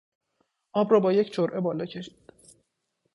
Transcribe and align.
آب 0.73 0.91
را 0.91 0.99
با 0.99 1.13
یک 1.13 1.33
جرعه 1.33 1.59
بالا 1.59 1.85
کشید. 1.85 2.33